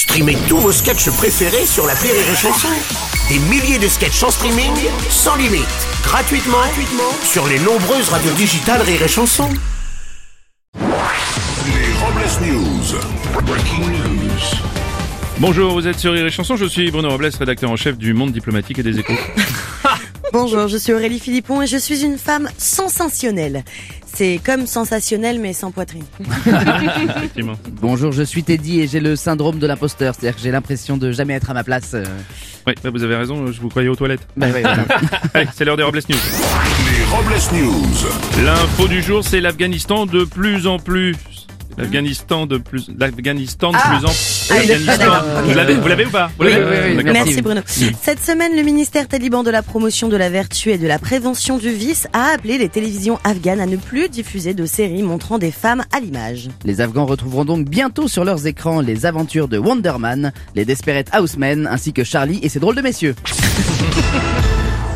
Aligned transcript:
Streamez 0.00 0.38
tous 0.48 0.56
vos 0.56 0.72
sketchs 0.72 1.10
préférés 1.10 1.66
sur 1.66 1.86
la 1.86 1.92
Rire 1.92 2.14
et 2.14 2.34
Chanson. 2.34 2.68
Des 3.28 3.38
milliers 3.38 3.78
de 3.78 3.86
sketchs 3.86 4.22
en 4.22 4.30
streaming, 4.30 4.72
sans 5.10 5.36
limite, 5.36 5.66
gratuitement, 6.02 6.56
gratuitement 6.56 7.12
sur 7.22 7.46
les 7.46 7.58
nombreuses 7.58 8.08
radios 8.08 8.32
digitales 8.32 8.80
Rire 8.80 9.02
et 9.02 9.08
Chanson. 9.08 9.50
Les 11.66 11.92
Robles 12.00 12.50
News. 12.50 12.98
Breaking 13.44 13.90
news. 13.90 14.62
Bonjour, 15.38 15.74
vous 15.74 15.86
êtes 15.86 15.98
sur 15.98 16.14
Rire 16.14 16.24
et 16.24 16.30
Chanson, 16.30 16.56
je 16.56 16.64
suis 16.64 16.90
Bruno 16.90 17.10
Robles, 17.10 17.28
rédacteur 17.38 17.70
en 17.70 17.76
chef 17.76 17.98
du 17.98 18.14
Monde 18.14 18.32
Diplomatique 18.32 18.78
et 18.78 18.82
des 18.82 19.00
Échos. 19.00 19.12
Bonjour, 20.32 20.68
je 20.68 20.76
suis 20.76 20.92
Aurélie 20.92 21.18
Philippon 21.18 21.60
et 21.62 21.66
je 21.66 21.76
suis 21.76 22.04
une 22.04 22.16
femme 22.16 22.48
sensationnelle. 22.56 23.64
C'est 24.14 24.40
comme 24.44 24.66
sensationnel 24.66 25.40
mais 25.40 25.52
sans 25.52 25.72
poitrine. 25.72 26.04
Effectivement. 26.46 27.54
Bonjour, 27.80 28.12
je 28.12 28.22
suis 28.22 28.42
Teddy 28.44 28.80
et 28.80 28.86
j'ai 28.86 29.00
le 29.00 29.16
syndrome 29.16 29.58
de 29.58 29.66
l'imposteur, 29.66 30.14
c'est-à-dire 30.14 30.36
que 30.36 30.42
j'ai 30.42 30.50
l'impression 30.52 30.96
de 30.96 31.10
jamais 31.10 31.34
être 31.34 31.50
à 31.50 31.54
ma 31.54 31.64
place. 31.64 31.92
euh. 31.94 32.04
Oui, 32.66 32.74
bah, 32.84 32.90
vous 32.92 33.02
avez 33.02 33.16
raison, 33.16 33.46
je 33.50 33.60
vous 33.60 33.68
croyais 33.70 33.88
aux 33.88 33.96
toilettes. 33.96 34.26
Bah 34.36 34.48
ouais, 34.50 34.60
voilà. 34.62 34.84
Allez, 35.34 35.48
c'est 35.54 35.64
l'heure 35.64 35.76
des 35.76 35.82
Robles 35.82 36.00
News. 36.08 36.16
Les 36.92 37.04
Robles 37.16 37.64
News. 37.64 38.44
L'info 38.44 38.86
du 38.88 39.02
jour, 39.02 39.24
c'est 39.24 39.40
l'Afghanistan 39.40 40.06
de 40.06 40.24
plus 40.24 40.66
en 40.66 40.78
plus. 40.78 41.16
L'Afghanistan 41.80 42.46
de 42.46 42.58
plus, 42.58 42.90
l'Afghanistan 42.98 43.72
de 43.72 43.76
plus 43.76 44.06
en 44.06 44.10
Ah, 44.50 44.56
est- 44.56 44.66
L'Afghanistan. 44.66 44.96
d'accord, 44.98 45.24
ok. 45.38 45.44
Vous 45.48 45.54
l'avez, 45.54 45.74
vous 45.74 45.88
l'avez 45.88 46.06
ou 46.06 46.10
pas 46.10 46.30
Vous 46.38 46.44
Oui, 46.44 46.50
l'avez 46.52 46.64
oui, 46.64 46.76
oui, 46.90 46.96
D'accord. 46.96 47.12
Merci 47.12 47.42
Bruno. 47.42 47.60
Cette 47.66 48.22
semaine, 48.22 48.54
le 48.56 48.62
ministère 48.62 49.08
taliban 49.08 49.42
de 49.42 49.50
la 49.50 49.62
promotion 49.62 50.08
de 50.08 50.16
la 50.16 50.28
vertu 50.30 50.70
et 50.70 50.78
de 50.78 50.86
la 50.86 50.98
prévention 50.98 51.58
du 51.58 51.70
vice 51.70 52.06
a 52.12 52.32
appelé 52.34 52.58
les 52.58 52.68
télévisions 52.68 53.18
afghanes 53.24 53.60
à 53.60 53.66
ne 53.66 53.76
plus 53.76 54.08
diffuser 54.08 54.54
de 54.54 54.66
séries 54.66 55.02
montrant 55.02 55.38
des 55.38 55.50
femmes 55.50 55.82
à 55.96 56.00
l'image. 56.00 56.48
Les 56.64 56.80
Afghans 56.80 57.06
retrouveront 57.06 57.44
donc 57.44 57.68
bientôt 57.68 58.08
sur 58.08 58.24
leurs 58.24 58.46
écrans 58.46 58.80
les 58.80 59.06
aventures 59.06 59.48
de 59.48 59.58
Wonder 59.58 59.94
Man, 59.98 60.32
les 60.54 60.64
Desperate 60.64 61.08
Housemen, 61.18 61.66
ainsi 61.70 61.92
que 61.92 62.04
Charlie 62.04 62.40
et 62.42 62.48
ses 62.48 62.60
drôles 62.60 62.76
de 62.76 62.82
messieurs. 62.82 63.14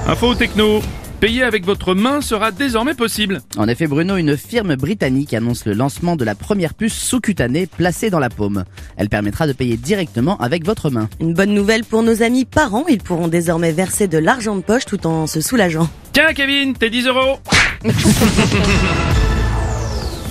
Info 0.06 0.34
techno. 0.34 0.82
Payer 1.25 1.42
avec 1.42 1.64
votre 1.64 1.94
main 1.94 2.20
sera 2.20 2.50
désormais 2.50 2.92
possible. 2.92 3.41
En 3.56 3.67
effet, 3.67 3.86
Bruno, 3.86 4.19
une 4.19 4.36
firme 4.36 4.77
britannique 4.77 5.33
annonce 5.33 5.64
le 5.64 5.72
lancement 5.72 6.17
de 6.17 6.25
la 6.27 6.34
première 6.34 6.75
puce 6.75 6.92
sous-cutanée 6.92 7.67
placée 7.67 8.11
dans 8.11 8.19
la 8.19 8.28
paume. 8.28 8.64
Elle 8.98 9.08
permettra 9.08 9.47
de 9.47 9.55
payer 9.55 9.78
directement 9.78 10.36
avec 10.36 10.67
votre 10.67 10.91
main. 10.91 11.08
Une 11.20 11.33
bonne 11.33 11.55
nouvelle 11.55 11.83
pour 11.83 12.02
nos 12.02 12.22
amis 12.22 12.45
parents, 12.45 12.84
ils 12.89 13.00
pourront 13.00 13.28
désormais 13.28 13.72
verser 13.72 14.06
de 14.06 14.19
l'argent 14.19 14.55
de 14.55 14.61
poche 14.61 14.84
tout 14.84 15.06
en 15.06 15.27
se 15.27 15.41
soulageant. 15.41 15.89
Tiens, 16.12 16.34
Kevin, 16.34 16.75
tes 16.75 16.91
10 16.91 17.06
euros. 17.06 17.39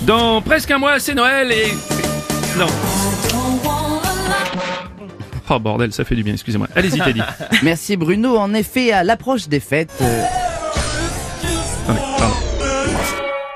Dans 0.06 0.42
presque 0.42 0.70
un 0.70 0.78
mois, 0.78 1.00
c'est 1.00 1.14
Noël 1.14 1.50
et... 1.50 1.72
Non. 2.56 2.66
Oh 5.50 5.58
bordel, 5.58 5.92
ça 5.92 6.04
fait 6.04 6.14
du 6.14 6.22
bien, 6.22 6.34
excusez-moi. 6.34 6.68
Allez-y, 6.76 7.00
Teddy. 7.00 7.20
Merci 7.64 7.96
Bruno, 7.96 8.36
en 8.36 8.54
effet, 8.54 8.92
à 8.92 9.02
l'approche 9.02 9.48
des 9.48 9.58
fêtes... 9.58 9.90
euh, 10.00 10.22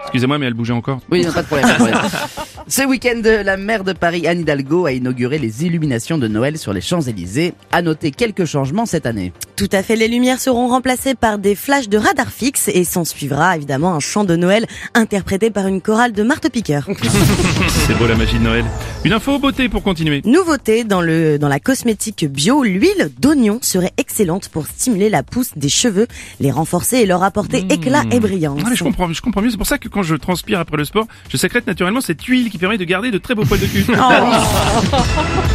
Excusez-moi, 0.08 0.38
mais 0.38 0.46
elle 0.46 0.54
bougeait 0.54 0.72
encore. 0.72 1.00
Oui, 1.10 1.22
non, 1.24 1.32
pas 1.32 1.42
de 1.42 1.46
problème. 1.46 1.68
pas 1.68 1.74
de 1.74 1.78
problème. 1.78 2.10
Ce 2.66 2.82
week-end, 2.82 3.20
la 3.24 3.56
maire 3.58 3.84
de 3.84 3.92
Paris, 3.92 4.26
Anne 4.26 4.40
Hidalgo, 4.40 4.86
a 4.86 4.92
inauguré 4.92 5.38
les 5.38 5.64
illuminations 5.64 6.16
de 6.16 6.28
Noël 6.28 6.56
sur 6.58 6.72
les 6.72 6.80
Champs-Élysées. 6.80 7.52
À 7.72 7.82
noter 7.82 8.10
quelques 8.10 8.46
changements 8.46 8.86
cette 8.86 9.04
année. 9.06 9.32
Tout 9.56 9.68
à 9.72 9.82
fait, 9.82 9.96
les 9.96 10.08
lumières 10.08 10.40
seront 10.40 10.68
remplacées 10.68 11.14
par 11.14 11.38
des 11.38 11.54
flashs 11.54 11.88
de 11.88 11.98
radar 11.98 12.30
fixe 12.30 12.68
et 12.68 12.84
s'en 12.84 13.04
suivra 13.04 13.56
évidemment 13.56 13.94
un 13.94 14.00
chant 14.00 14.24
de 14.24 14.36
Noël 14.36 14.66
interprété 14.94 15.50
par 15.50 15.66
une 15.66 15.80
chorale 15.80 16.12
de 16.12 16.22
Marthe 16.22 16.50
Piqueur. 16.50 16.86
C'est 17.68 17.96
beau 17.98 18.06
la 18.06 18.16
magie 18.16 18.38
de 18.38 18.44
Noël. 18.44 18.64
Une 19.04 19.12
info 19.12 19.38
beauté 19.38 19.68
pour 19.68 19.84
continuer. 19.84 20.22
Nouveauté 20.24 20.82
dans 20.82 21.00
le 21.00 21.38
dans 21.38 21.46
la 21.46 21.60
cosmétique 21.60 22.27
bio, 22.28 22.64
l'huile 22.64 23.10
d'oignon 23.20 23.60
serait 23.62 23.92
excellente 23.96 24.48
pour 24.48 24.66
stimuler 24.66 25.08
la 25.08 25.22
pousse 25.22 25.52
des 25.54 25.68
cheveux, 25.68 26.08
les 26.41 26.50
renforcer 26.50 26.96
et 26.96 27.06
leur 27.06 27.22
apporter 27.22 27.64
éclat 27.70 28.02
et 28.10 28.19
brillance. 28.19 28.60
Ah, 28.64 28.70
mais 28.70 28.76
je 28.76 28.82
comprends, 28.82 29.10
je 29.12 29.22
comprends 29.22 29.41
mieux. 29.41 29.50
C'est 29.50 29.56
pour 29.56 29.69
ça 29.69 29.78
que 29.78 29.88
quand 29.88 30.03
je 30.03 30.16
transpire 30.16 30.59
après 30.59 30.76
le 30.76 30.84
sport, 30.84 31.06
je 31.28 31.36
sécrète 31.36 31.66
naturellement 31.69 32.00
cette 32.00 32.22
huile 32.25 32.50
qui 32.50 32.59
permet 32.59 32.76
de 32.76 32.84
garder 32.84 33.12
de 33.12 33.19
très 33.19 33.36
beaux 33.36 33.44
poils 33.44 33.60
de 33.60 33.66
cul. 33.66 33.86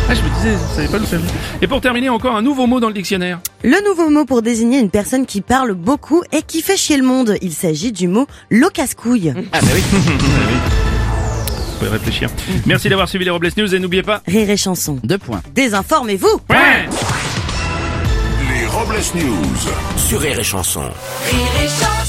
Ah, 0.10 0.14
je 0.16 0.22
me 0.22 0.36
disais, 0.36 0.58
savez 0.76 0.88
pas 0.90 0.98
vient. 0.98 1.20
Et 1.62 1.68
pour 1.68 1.80
terminer, 1.80 2.10
encore 2.10 2.36
un 2.36 2.42
nouveau 2.42 2.68
mot 2.68 2.82
dans 2.82 2.90
le 2.90 2.94
dictionnaire. 2.94 3.40
Le 3.64 3.88
nouveau 3.88 4.10
mot 4.10 4.26
pour 4.26 4.42
désigner 4.42 4.80
une 4.80 4.90
personne 4.90 5.26
qui 5.26 5.40
parle 5.40 5.74
beaucoup 5.74 6.24
et 6.34 6.42
qui 6.42 6.62
fait 6.62 6.76
chier 6.76 6.98
le 6.98 7.04
monde, 7.04 7.38
il 7.42 7.54
s'agit 7.54 7.94
du 7.94 8.10
mot 8.10 8.28
locasse-couille. 8.50 9.34
Ah 9.54 9.60
bah 9.62 9.68
oui. 9.74 9.82
Réfléchir. 11.90 12.30
Merci 12.66 12.90
d'avoir 12.90 13.08
suivi 13.10 13.26
les 13.26 13.32
Robles 13.32 13.50
News 13.58 13.74
et 13.74 13.80
n'oubliez 13.80 14.04
pas. 14.04 14.22
Rire 14.28 14.50
et 14.50 14.58
chanson. 14.58 15.00
Deux 15.04 15.18
points. 15.18 15.42
Désinformez-vous 15.54 16.42
Ouais 16.50 16.86
Les 18.54 18.66
Robles 18.68 19.02
News. 19.16 19.72
Sur 19.98 20.20
Rire 20.22 20.40
et 20.40 20.44
Chanson. 20.44 20.82
Rire 20.82 21.64
et 21.64 21.68
chanson 21.68 22.03